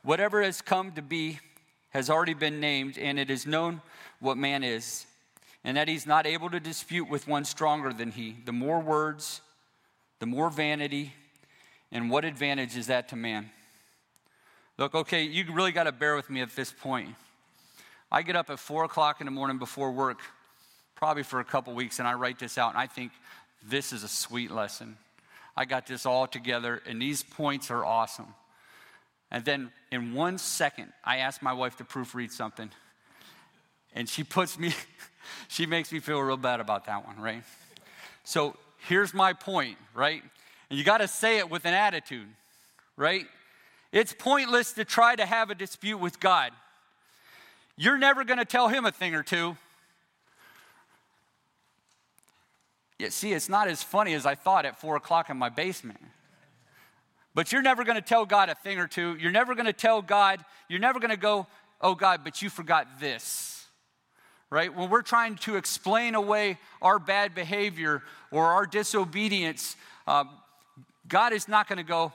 [0.03, 1.41] Whatever has come to be
[1.91, 3.83] has already been named, and it is known
[4.21, 5.07] what man is,
[5.65, 8.37] and that he's not able to dispute with one stronger than he.
[8.45, 9.43] The more words,
[10.19, 11.13] the more vanity,
[11.91, 13.51] and what advantage is that to man?
[14.83, 17.15] Look, okay, you really got to bear with me at this point.
[18.11, 20.19] I get up at four o'clock in the morning before work,
[20.97, 23.13] probably for a couple weeks, and I write this out, and I think
[23.65, 24.97] this is a sweet lesson.
[25.57, 28.35] I got this all together, and these points are awesome.
[29.31, 32.69] And then in one second, I ask my wife to proofread something,
[33.95, 34.75] and she puts me,
[35.47, 37.45] she makes me feel real bad about that one, right?
[38.25, 38.57] So
[38.89, 40.25] here's my point, right?
[40.71, 42.27] And you got to say it with an attitude,
[42.97, 43.27] right?
[43.93, 46.53] It's pointless to try to have a dispute with God.
[47.77, 49.57] You're never going to tell him a thing or two.
[52.99, 56.01] Yeah, see, it's not as funny as I thought at four o'clock in my basement.
[57.35, 59.17] But you're never going to tell God a thing or two.
[59.17, 61.47] You're never going to tell God, you're never going to go,
[61.81, 63.67] oh God, but you forgot this.
[64.51, 64.75] Right?
[64.75, 69.77] When we're trying to explain away our bad behavior or our disobedience,
[70.07, 70.29] um,
[71.09, 72.13] God is not going to go,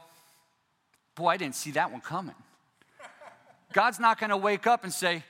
[1.18, 2.36] boy, I didn't see that one coming.
[3.74, 5.24] God's not going to wake up and say,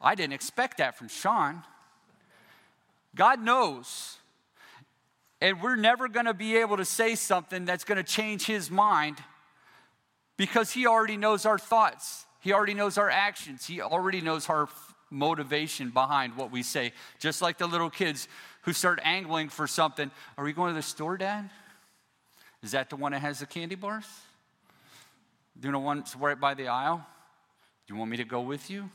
[0.00, 1.62] I didn't expect that from Sean.
[3.14, 4.16] God knows.
[5.40, 8.70] And we're never going to be able to say something that's going to change his
[8.70, 9.18] mind
[10.36, 12.24] because he already knows our thoughts.
[12.40, 13.66] He already knows our actions.
[13.66, 14.68] He already knows our
[15.10, 16.92] motivation behind what we say.
[17.18, 18.28] Just like the little kids
[18.62, 20.10] who start angling for something.
[20.38, 21.50] Are we going to the store, Dad?
[22.62, 24.06] Is that the one that has the candy bars?
[25.62, 27.06] Do you know one right by the aisle?
[27.86, 28.90] Do you want me to go with you?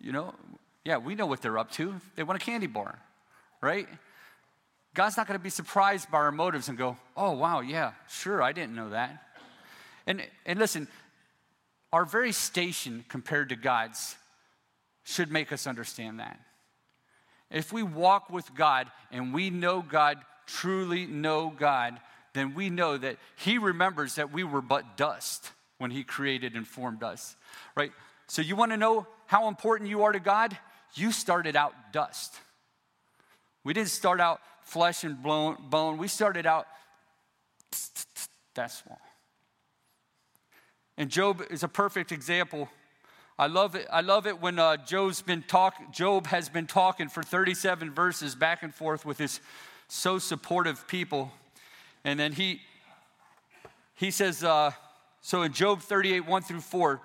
[0.00, 0.34] You know,
[0.82, 1.94] yeah, we know what they're up to.
[2.16, 2.98] They want a candy bar,
[3.60, 3.86] right?
[4.94, 8.42] God's not going to be surprised by our motives and go, oh, wow, yeah, sure,
[8.42, 9.22] I didn't know that.
[10.06, 10.88] And, and listen,
[11.92, 14.16] our very station compared to God's
[15.04, 16.40] should make us understand that.
[17.50, 22.00] If we walk with God and we know God, truly know God,
[22.32, 26.66] then we know that He remembers that we were but dust when He created and
[26.66, 27.36] formed us,
[27.76, 27.92] right?
[28.26, 30.56] So, you want to know how important you are to God?
[30.94, 32.34] You started out dust.
[33.64, 36.66] We didn't start out flesh and bone, we started out
[38.54, 39.00] that small.
[40.98, 42.68] And Job is a perfect example.
[43.38, 43.86] I love it.
[43.90, 48.34] I love it when uh, Job's been talk, Job has been talking for 37 verses
[48.34, 49.40] back and forth with his
[49.86, 51.30] so supportive people.
[52.04, 52.60] And then he,
[53.94, 54.72] he says, uh,
[55.20, 57.00] so in Job 38, 1 through 4,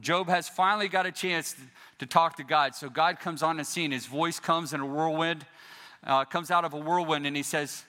[0.00, 1.56] Job has finally got a chance
[1.98, 2.74] to, talk to God.
[2.74, 3.90] So God comes on the scene.
[3.90, 5.46] His voice comes in a whirlwind,
[6.04, 7.84] uh, comes out of a whirlwind, and he says,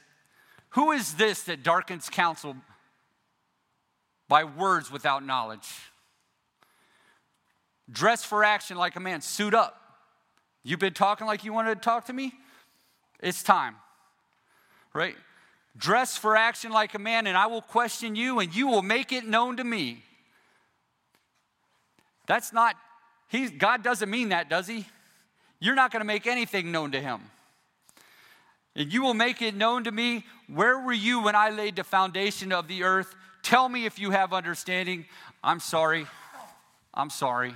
[0.70, 2.56] Who is this that darkens counsel
[4.30, 5.68] by words without knowledge?
[7.90, 9.82] Dress for action like a man, suit up.
[10.64, 12.34] You've been talking like you wanted to talk to me?
[13.22, 13.76] It's time.
[14.94, 15.16] Right?
[15.78, 19.12] Dress for action like a man, and I will question you, and you will make
[19.12, 20.04] it known to me.
[22.26, 22.76] That's not,
[23.28, 24.86] he, God doesn't mean that, does he?
[25.60, 27.22] You're not going to make anything known to him.
[28.76, 30.24] And you will make it known to me.
[30.48, 33.16] Where were you when I laid the foundation of the earth?
[33.42, 35.06] Tell me if you have understanding.
[35.44, 36.06] I'm sorry.
[36.94, 37.56] I'm sorry.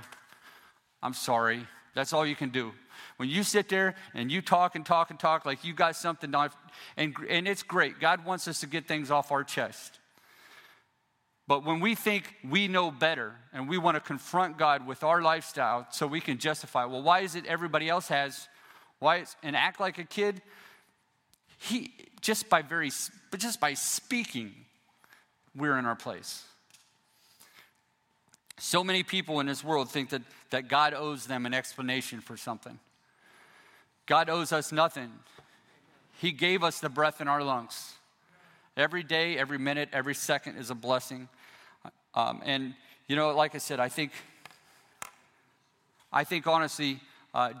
[1.02, 1.66] I'm sorry.
[1.94, 2.72] That's all you can do.
[3.22, 6.34] When you sit there and you talk and talk and talk like you got something,
[6.96, 8.00] and, and it's great.
[8.00, 10.00] God wants us to get things off our chest.
[11.46, 15.22] But when we think we know better and we want to confront God with our
[15.22, 18.48] lifestyle so we can justify, well, why is it everybody else has?
[18.98, 20.42] Why and act like a kid?
[21.58, 22.90] He just by very,
[23.30, 24.52] but just by speaking,
[25.54, 26.42] we're in our place.
[28.58, 32.36] So many people in this world think that, that God owes them an explanation for
[32.36, 32.80] something.
[34.06, 35.10] God owes us nothing.
[36.20, 37.94] He gave us the breath in our lungs.
[38.76, 41.28] Every day, every minute, every second is a blessing.
[42.14, 42.74] Um, and,
[43.06, 44.12] you know, like I said, I think,
[46.12, 47.00] I think honestly,
[47.34, 47.52] uh,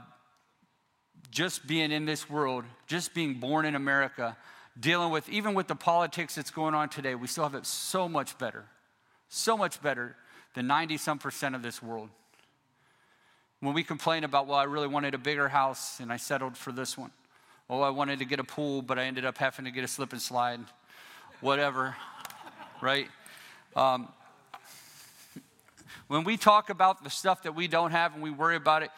[1.30, 4.36] just being in this world, just being born in America,
[4.78, 8.08] dealing with, even with the politics that's going on today, we still have it so
[8.08, 8.64] much better,
[9.28, 10.16] so much better
[10.54, 12.10] than 90 some percent of this world.
[13.62, 16.72] When we complain about, well, I really wanted a bigger house and I settled for
[16.72, 17.12] this one.
[17.70, 19.88] Oh, I wanted to get a pool, but I ended up having to get a
[19.88, 20.58] slip and slide.
[21.40, 21.94] Whatever,
[22.80, 23.06] right?
[23.76, 24.08] Um,
[26.08, 28.90] when we talk about the stuff that we don't have and we worry about it,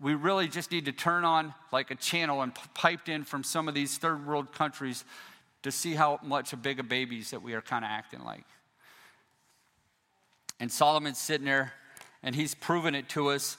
[0.00, 3.66] we really just need to turn on like a channel and piped in from some
[3.66, 5.04] of these third world countries
[5.64, 8.44] to see how much a big of babies that we are kind of acting like.
[10.60, 11.72] And Solomon's sitting there
[12.22, 13.56] and he's proven it to us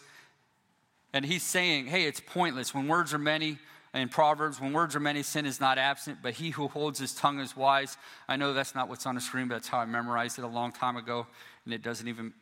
[1.16, 2.76] and he's saying, hey, it's pointless.
[2.76, 3.58] When words are many,
[3.94, 7.14] in Proverbs, when words are many, sin is not absent, but he who holds his
[7.14, 7.96] tongue is wise.
[8.28, 10.48] I know that's not what's on the screen, but that's how I memorized it a
[10.48, 11.26] long time ago.
[11.64, 12.34] And it doesn't even,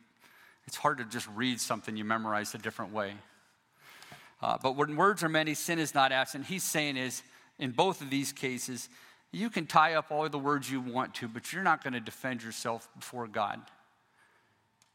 [0.66, 3.12] it's hard to just read something you memorize a different way.
[4.42, 6.46] Uh, but when words are many, sin is not absent.
[6.46, 7.22] He's saying is,
[7.60, 8.88] in both of these cases,
[9.34, 12.00] You can tie up all the words you want to, but you're not going to
[12.00, 13.60] defend yourself before God.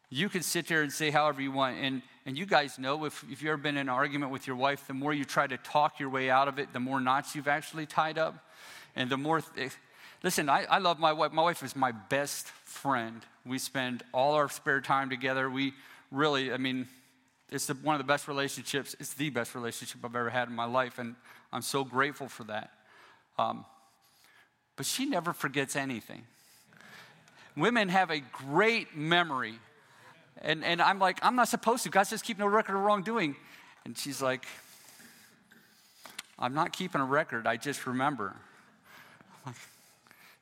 [0.09, 1.77] You can sit there and say however you want.
[1.77, 4.55] And, and you guys know if, if you've ever been in an argument with your
[4.55, 7.35] wife, the more you try to talk your way out of it, the more knots
[7.35, 8.43] you've actually tied up.
[8.95, 9.71] And the more, th-
[10.23, 11.31] listen, I, I love my wife.
[11.31, 13.21] My wife is my best friend.
[13.45, 15.49] We spend all our spare time together.
[15.49, 15.73] We
[16.11, 16.87] really, I mean,
[17.51, 18.95] it's the, one of the best relationships.
[18.99, 20.97] It's the best relationship I've ever had in my life.
[20.97, 21.15] And
[21.53, 22.71] I'm so grateful for that.
[23.37, 23.63] Um,
[24.75, 26.23] but she never forgets anything.
[27.55, 29.59] Women have a great memory
[30.41, 31.89] and, and I'm like, I'm not supposed to.
[31.89, 33.35] God says, keep no record of wrongdoing.
[33.85, 34.45] And she's like,
[36.37, 37.45] I'm not keeping a record.
[37.45, 38.35] I just remember.
[39.45, 39.55] Like,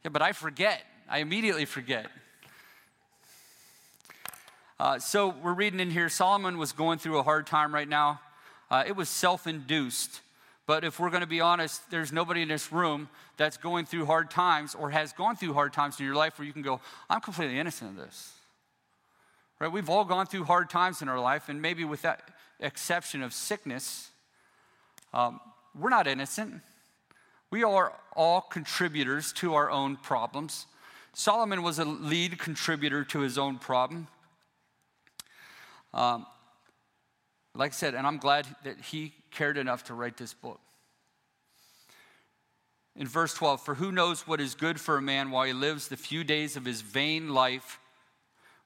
[0.03, 0.83] yeah, but I forget.
[1.09, 2.07] I immediately forget.
[4.79, 8.19] Uh, so we're reading in here Solomon was going through a hard time right now.
[8.69, 10.21] Uh, it was self induced.
[10.67, 14.05] But if we're going to be honest, there's nobody in this room that's going through
[14.05, 16.81] hard times or has gone through hard times in your life where you can go,
[17.09, 18.36] I'm completely innocent of this.
[19.59, 19.71] Right?
[19.71, 23.33] We've all gone through hard times in our life, and maybe with that exception of
[23.33, 24.11] sickness,
[25.13, 25.39] um,
[25.77, 26.61] we're not innocent.
[27.49, 30.67] We are all contributors to our own problems.
[31.13, 34.07] Solomon was a lead contributor to his own problem.
[35.93, 36.25] Um,
[37.55, 40.59] like I said, and I'm glad that he cared enough to write this book.
[42.95, 45.87] In verse 12, for who knows what is good for a man while he lives
[45.87, 47.79] the few days of his vain life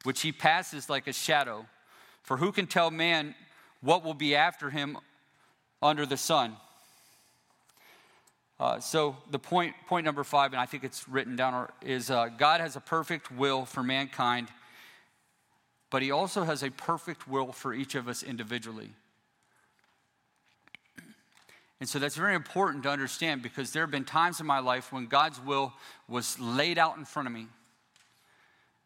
[0.03, 1.65] which he passes like a shadow.
[2.23, 3.35] For who can tell man
[3.81, 4.97] what will be after him
[5.81, 6.55] under the sun?
[8.61, 12.27] Uh, so the point, point number five, and I think it's written down, is uh,
[12.27, 14.49] God has a perfect will for mankind,
[15.89, 18.91] but He also has a perfect will for each of us individually.
[21.79, 24.93] And so that's very important to understand because there have been times in my life
[24.93, 25.73] when God's will
[26.07, 27.47] was laid out in front of me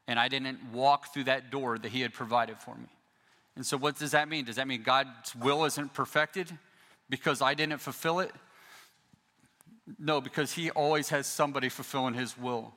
[0.07, 2.87] and I didn't walk through that door that He had provided for me.
[3.55, 4.45] And so, what does that mean?
[4.45, 6.51] Does that mean God's will isn't perfected
[7.09, 8.31] because I didn't fulfill it?
[9.97, 12.73] No, because He always has somebody fulfilling His will.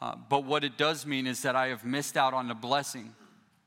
[0.00, 3.14] Uh, but what it does mean is that I have missed out on the blessing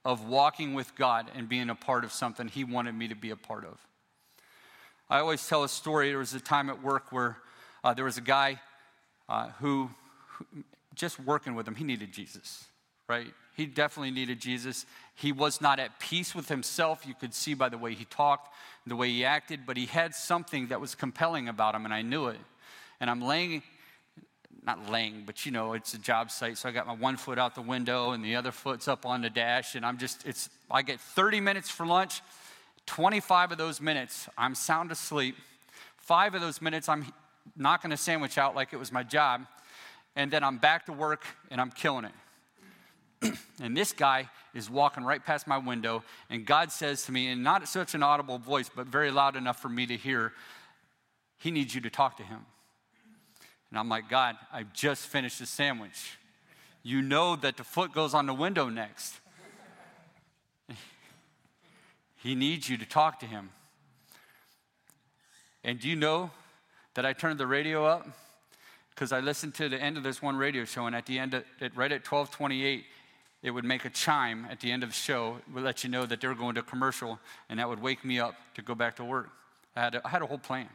[0.05, 3.31] of walking with God and being a part of something He wanted me to be
[3.31, 3.79] a part of.
[5.09, 6.09] I always tell a story.
[6.09, 7.37] There was a time at work where
[7.83, 8.61] uh, there was a guy
[9.27, 9.89] uh, who,
[10.27, 10.45] who
[10.99, 12.65] just working with him, he needed Jesus,
[13.07, 13.27] right?
[13.55, 14.85] He definitely needed Jesus.
[15.15, 17.05] He was not at peace with himself.
[17.07, 18.53] You could see by the way he talked,
[18.85, 22.01] the way he acted, but he had something that was compelling about him, and I
[22.01, 22.39] knew it.
[22.99, 23.63] And I'm laying,
[24.65, 27.39] not laying, but you know, it's a job site, so I got my one foot
[27.39, 30.49] out the window and the other foot's up on the dash, and I'm just, it's,
[30.69, 32.21] I get 30 minutes for lunch.
[32.87, 35.37] 25 of those minutes, I'm sound asleep.
[35.95, 37.05] Five of those minutes, I'm
[37.55, 39.45] knocking a sandwich out like it was my job
[40.15, 43.33] and then I'm back to work and I'm killing it.
[43.61, 47.43] and this guy is walking right past my window, and God says to me, in
[47.43, 50.33] not such an audible voice, but very loud enough for me to hear,
[51.37, 52.45] He needs you to talk to him.
[53.69, 56.17] And I'm like, God, I've just finished a sandwich.
[56.81, 59.15] You know that the foot goes on the window next.
[62.15, 63.51] he needs you to talk to him.
[65.63, 66.31] And do you know
[66.95, 68.07] that I turned the radio up?
[68.99, 71.33] Because I listened to the end of this one radio show, and at the end,
[71.33, 72.83] of, right at 1228,
[73.43, 75.37] it would make a chime at the end of the show.
[75.37, 78.03] It would let you know that they were going to commercial, and that would wake
[78.03, 79.29] me up to go back to work.
[79.73, 80.67] I had a, I had a whole plan.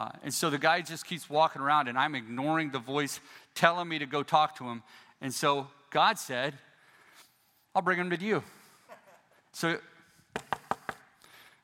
[0.00, 3.20] Uh, and so the guy just keeps walking around, and I'm ignoring the voice
[3.54, 4.82] telling me to go talk to him.
[5.20, 6.54] And so God said,
[7.72, 8.42] I'll bring him to you.
[9.52, 9.78] So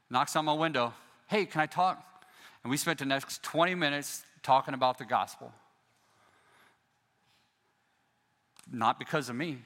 [0.09, 0.95] knocks on my window.
[1.27, 2.01] Hey, can I talk?
[2.63, 5.53] And we spent the next 20 minutes talking about the gospel.
[8.73, 9.59] Not because of me.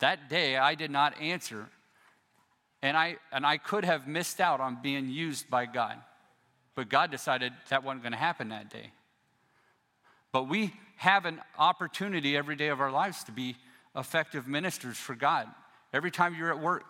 [0.00, 1.66] That day, I did not answer.
[2.82, 5.96] And I, and I could have missed out on being used by God.
[6.74, 8.90] But God decided that wasn't going to happen that day.
[10.32, 13.56] But we have an opportunity every day of our lives to be
[13.96, 15.48] effective ministers for God.
[15.92, 16.84] Every time you're at work,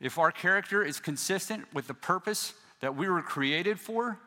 [0.00, 4.18] if our character is consistent with the purpose that we were created for,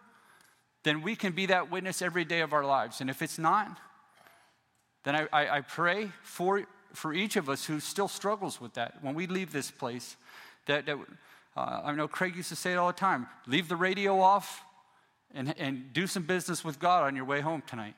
[0.86, 3.02] then we can be that witness every day of our lives.
[3.02, 3.80] And if it's not,
[5.04, 6.64] then I, I, I pray for,
[6.94, 10.16] for each of us who still struggles with that when we leave this place.
[10.68, 10.98] That, that
[11.58, 14.64] uh, I know Craig used to say it all the time leave the radio off
[15.34, 17.96] and, and do some business with God on your way home tonight.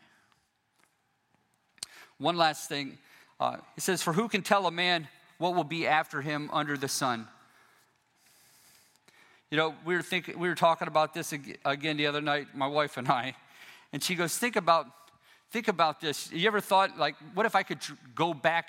[2.17, 2.97] One last thing.
[3.37, 5.09] Uh, it says, For who can tell a man
[5.39, 7.27] what will be after him under the sun?
[9.49, 11.33] You know, we were thinking, we were talking about this
[11.63, 13.33] again the other night, my wife and I,
[13.93, 14.87] And she goes, Think about,
[15.51, 16.29] think about this.
[16.31, 17.79] You ever thought, like, what if I could
[18.13, 18.67] go back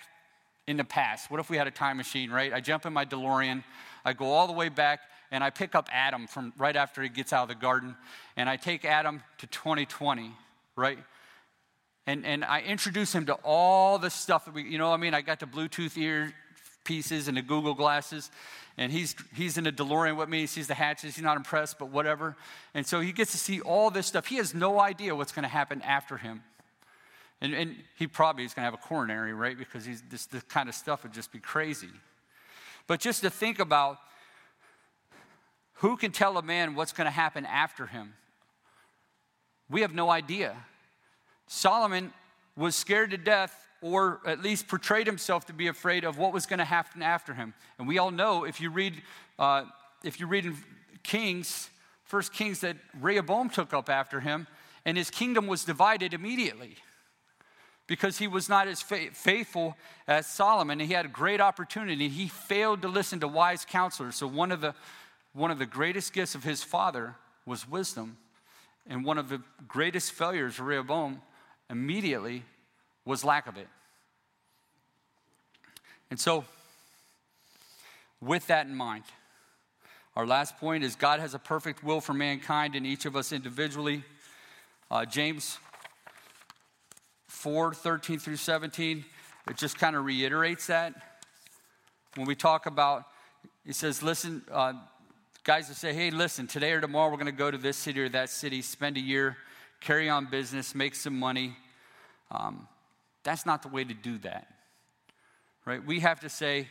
[0.69, 1.31] in the past?
[1.31, 2.53] What if we had a time machine, right?
[2.53, 3.65] I jump in my DeLorean,
[4.05, 5.01] I go all the way back,
[5.33, 7.97] and I pick up Adam from right after he gets out of the garden,
[8.37, 10.31] and I take Adam to 2020,
[10.77, 10.99] right?
[12.07, 15.13] And, and I introduce him to all the stuff that we, you know, I mean,
[15.13, 16.33] I got the Bluetooth ear
[16.89, 18.31] pieces and the Google glasses,
[18.79, 20.41] and he's, he's in a DeLorean with me.
[20.41, 21.15] He sees the hatches.
[21.15, 22.35] He's not impressed, but whatever.
[22.73, 24.27] And so he gets to see all this stuff.
[24.27, 26.43] He has no idea what's going to happen after him.
[27.41, 29.59] And, and he probably is going to have a coronary, right?
[29.59, 31.91] Because he's, this, this kind of stuff would just be crazy.
[32.87, 33.99] But just to think about
[35.75, 38.15] who can tell a man what's going to happen after him?
[39.69, 40.57] We have no idea.
[41.47, 42.13] Solomon
[42.57, 46.47] was scared to death or at least portrayed himself to be afraid of what was
[46.47, 47.55] going to happen after him.
[47.79, 49.03] And we all know if you read,
[49.39, 49.65] uh,
[50.03, 50.57] if you read in
[51.03, 51.71] Kings,
[52.05, 54.47] First Kings, that Rehoboam took up after him,
[54.85, 56.77] and his kingdom was divided immediately
[57.87, 59.77] because he was not as faithful
[60.07, 60.81] as Solomon.
[60.81, 62.09] And he had a great opportunity.
[62.09, 64.17] He failed to listen to wise counselors.
[64.17, 64.75] So one of the
[65.33, 67.15] one of the greatest gifts of his father
[67.47, 68.17] was wisdom,
[68.89, 71.23] and one of the greatest failures of Rehoboam
[71.71, 72.45] immediately
[73.09, 73.67] was lack of it.
[76.11, 76.45] And so,
[78.21, 79.05] with that in mind,
[80.15, 83.33] our last point is God has a perfect will for mankind and each of us
[83.33, 84.05] individually.
[84.91, 85.59] Uh, James
[87.29, 89.05] 4 13 through 17,
[89.49, 90.93] it just kind of reiterates that.
[92.15, 93.05] When we talk about,
[93.65, 94.75] he says, listen, uh,
[95.45, 98.01] guys that say, hey, listen, today or tomorrow we're going to go to this city
[98.01, 99.39] or that city, spend a year,
[99.81, 101.57] carry on business, make some money.
[102.31, 102.69] Um,
[103.29, 104.49] that's not the way to do that,
[105.67, 105.85] right?
[105.85, 106.67] We have to say,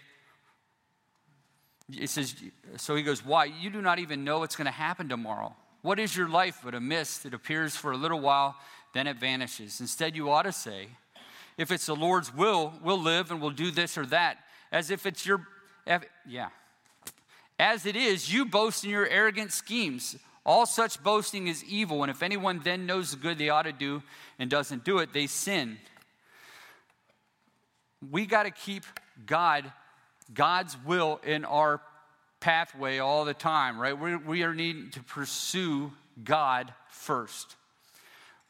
[1.95, 2.34] it says,
[2.78, 3.45] so he goes, why?
[3.45, 5.55] You do not even know what's going to happen tomorrow.
[5.84, 7.28] What is your life but a mist?
[7.28, 8.55] It appears for a little while,
[8.95, 9.80] then it vanishes.
[9.80, 10.88] Instead, you ought to say,
[11.60, 14.39] if it's the Lord's will, we'll live and we'll do this or that,
[14.72, 15.45] as if it's your,
[16.28, 16.49] yeah.
[17.60, 20.16] As it is, you boast in your arrogant schemes.
[20.43, 23.72] All such boasting is evil, and if anyone then knows the good they ought to
[23.72, 24.01] do
[24.39, 25.78] and doesn't do it, they sin
[28.11, 28.83] we got to keep
[29.25, 29.71] God,
[30.33, 31.81] God's will in our
[32.39, 33.97] pathway all the time, right?
[33.97, 35.91] We, we are needing to pursue
[36.23, 37.55] God first.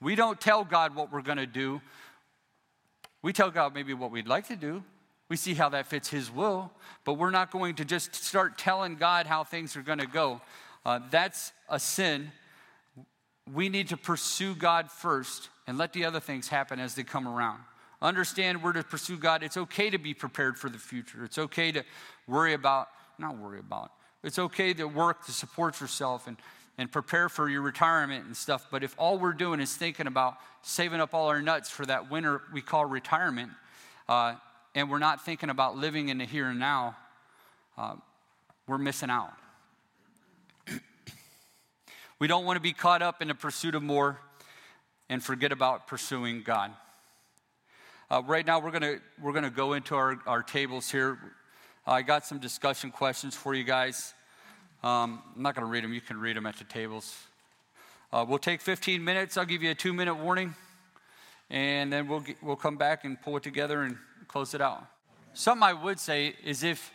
[0.02, 1.82] We don't tell God what we're going to do.
[3.22, 4.84] We tell God maybe what we'd like to do.
[5.30, 6.72] We see how that fits His will,
[7.04, 10.42] but we're not going to just start telling God how things are going to go.
[10.86, 12.32] Uh, that's a sin.
[13.52, 17.28] We need to pursue God first and let the other things happen as they come
[17.28, 17.60] around.
[18.02, 19.42] Understand we're to pursue God.
[19.42, 21.26] It's okay to be prepared for the future.
[21.26, 21.84] It's okay to
[22.28, 23.92] worry about, not worry about,
[24.24, 26.38] it's okay to work to support yourself and,
[26.78, 28.68] and prepare for your retirement and stuff.
[28.70, 32.12] But if all we're doing is thinking about saving up all our nuts for that
[32.12, 33.52] winter we call retirement,
[34.08, 34.36] uh,
[34.76, 36.96] and we're not thinking about living in the here and now,
[37.78, 37.96] uh,
[38.68, 39.34] we're missing out.
[42.20, 44.20] we don't want to be caught up in the pursuit of more
[45.10, 46.72] and forget about pursuing God.
[48.10, 51.20] Uh, right now, we're gonna we're gonna go into our, our tables here.
[51.86, 54.14] I got some discussion questions for you guys.
[54.82, 57.18] Um, I'm not to read them, you can read them at the tables.
[58.14, 59.36] Uh, we'll take 15 minutes.
[59.36, 60.56] I'll give you a two minute warning,
[61.50, 63.98] and then we'll, get, we'll come back and pull it together and
[64.30, 64.86] close it out.
[65.34, 66.94] Something I would say is if,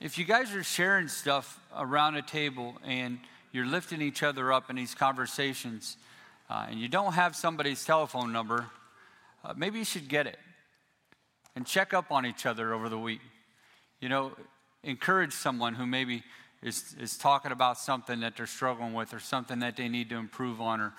[0.00, 3.18] if you guys are sharing stuff around a table and
[3.52, 5.98] you're lifting each other up in these conversations,
[6.48, 8.64] uh, and you don't have somebody's telephone number,
[9.44, 10.38] uh, maybe you should get it
[11.56, 13.20] and check up on each other over the week.
[14.00, 14.32] You know,
[14.82, 16.22] encourage someone who maybe
[16.62, 20.16] is, is talking about something that they're struggling with or something that they need to
[20.16, 20.92] improve on or,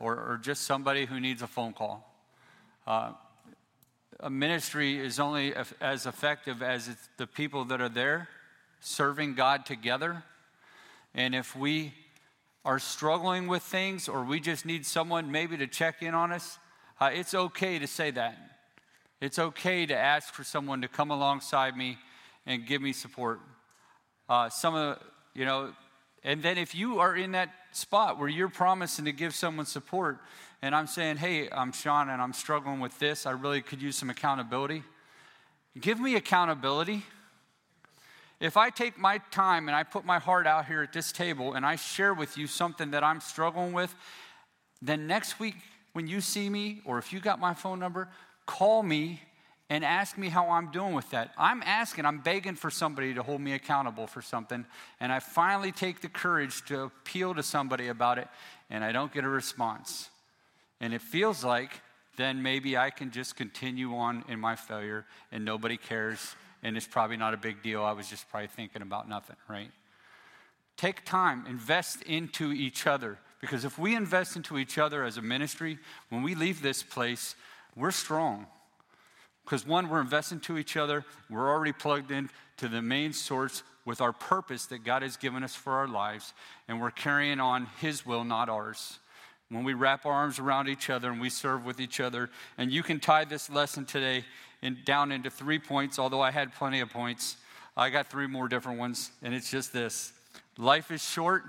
[0.00, 2.08] or, or just somebody who needs a phone call.
[2.86, 3.12] Uh,
[4.20, 8.28] a ministry is only as effective as the people that are there
[8.80, 10.22] serving God together.
[11.14, 11.92] And if we
[12.64, 16.58] are struggling with things or we just need someone maybe to check in on us,
[17.02, 18.36] uh, it's okay to say that.
[19.20, 21.98] It's okay to ask for someone to come alongside me
[22.46, 23.40] and give me support.
[24.28, 25.00] Uh, some of,
[25.34, 25.72] you know,
[26.22, 30.18] and then if you are in that spot where you're promising to give someone support,
[30.62, 33.96] and I'm saying, hey, I'm Sean and I'm struggling with this, I really could use
[33.96, 34.84] some accountability.
[35.80, 37.02] Give me accountability.
[38.38, 41.54] If I take my time and I put my heart out here at this table
[41.54, 43.92] and I share with you something that I'm struggling with,
[44.80, 45.56] then next week
[45.92, 48.08] when you see me, or if you got my phone number,
[48.46, 49.20] call me
[49.70, 51.32] and ask me how I'm doing with that.
[51.38, 54.66] I'm asking, I'm begging for somebody to hold me accountable for something,
[55.00, 58.28] and I finally take the courage to appeal to somebody about it,
[58.68, 60.10] and I don't get a response.
[60.82, 61.80] and it feels like
[62.16, 66.86] then maybe I can just continue on in my failure and nobody cares and it's
[66.86, 67.82] probably not a big deal.
[67.82, 69.70] I was just probably thinking about nothing, right?
[70.76, 73.18] Take time, invest into each other.
[73.42, 75.78] Because if we invest into each other as a ministry,
[76.08, 77.34] when we leave this place,
[77.76, 78.46] we're strong.
[79.44, 83.64] Because one, we're investing to each other, we're already plugged in to the main source
[83.84, 86.32] with our purpose that God has given us for our lives,
[86.68, 89.00] and we're carrying on His will, not ours.
[89.48, 92.70] When we wrap our arms around each other and we serve with each other, and
[92.70, 94.24] you can tie this lesson today
[94.62, 97.36] in, down into three points, although I had plenty of points.
[97.76, 100.12] I got three more different ones, and it's just this
[100.56, 101.42] life is short,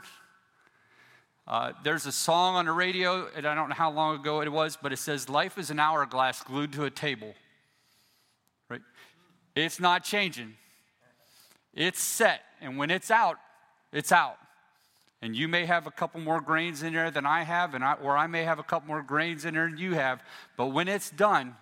[1.48, 4.52] uh, there's a song on the radio, and I don't know how long ago it
[4.52, 7.34] was, but it says, Life is an hourglass glued to a table.
[8.70, 8.82] Right?
[9.56, 10.54] It's not changing.
[11.74, 12.42] It's set.
[12.62, 13.38] And when it's out,
[13.92, 14.38] it's out.
[15.22, 17.94] And you may have a couple more grains in there than I have, and I,
[17.94, 20.22] or I may have a couple more grains in there than you have.
[20.56, 21.56] But when it's done,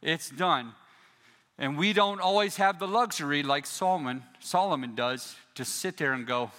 [0.00, 0.72] it's done.
[1.58, 6.26] And we don't always have the luxury, like Solomon, Solomon does, to sit there and
[6.26, 6.50] go,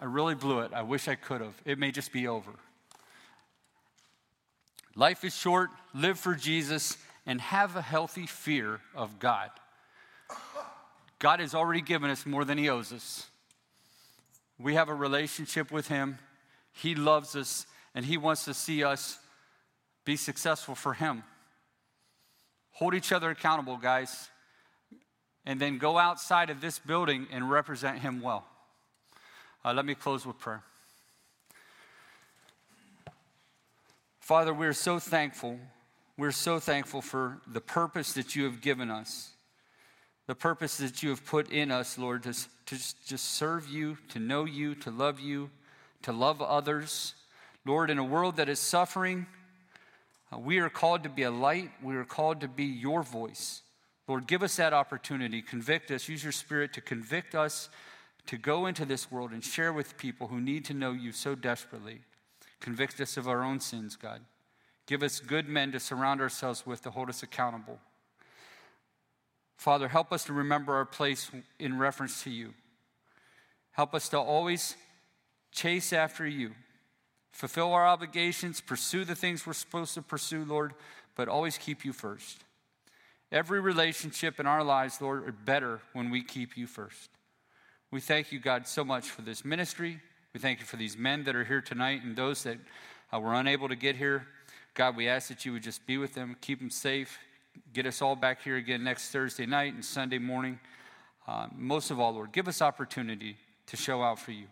[0.00, 0.72] I really blew it.
[0.72, 1.54] I wish I could have.
[1.64, 2.50] It may just be over.
[4.94, 9.50] Life is short, live for Jesus, and have a healthy fear of God.
[11.18, 13.26] God has already given us more than He owes us.
[14.58, 16.18] We have a relationship with Him,
[16.72, 19.18] He loves us, and He wants to see us
[20.04, 21.22] be successful for Him.
[22.72, 24.28] Hold each other accountable, guys,
[25.46, 28.46] and then go outside of this building and represent Him well.
[29.64, 30.62] Uh, let me close with prayer.
[34.18, 35.58] Father, we're so thankful.
[36.16, 39.30] We're so thankful for the purpose that you have given us,
[40.26, 44.18] the purpose that you have put in us, Lord, to, to just serve you, to
[44.18, 45.50] know you, to love you,
[46.02, 47.14] to love others.
[47.64, 49.26] Lord, in a world that is suffering,
[50.32, 51.70] uh, we are called to be a light.
[51.82, 53.62] We are called to be your voice.
[54.08, 55.40] Lord, give us that opportunity.
[55.40, 56.08] Convict us.
[56.08, 57.68] Use your spirit to convict us
[58.26, 61.34] to go into this world and share with people who need to know you so
[61.34, 62.00] desperately.
[62.60, 64.20] Convict us of our own sins, God.
[64.86, 67.78] Give us good men to surround ourselves with to hold us accountable.
[69.56, 72.54] Father, help us to remember our place in reference to you.
[73.72, 74.76] Help us to always
[75.52, 76.52] chase after you,
[77.30, 80.74] fulfill our obligations, pursue the things we're supposed to pursue, Lord,
[81.14, 82.44] but always keep you first.
[83.30, 87.08] Every relationship in our lives, Lord, are better when we keep you first.
[87.92, 90.00] We thank you, God, so much for this ministry.
[90.32, 92.56] We thank you for these men that are here tonight and those that
[93.12, 94.26] uh, were unable to get here.
[94.72, 97.18] God, we ask that you would just be with them, keep them safe,
[97.74, 100.58] get us all back here again next Thursday night and Sunday morning.
[101.28, 103.36] Uh, most of all, Lord, give us opportunity
[103.66, 104.46] to show out for you.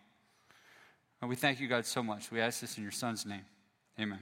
[1.23, 2.31] And we thank you, God, so much.
[2.31, 3.47] We ask this in your Son's name.
[3.99, 4.21] Amen.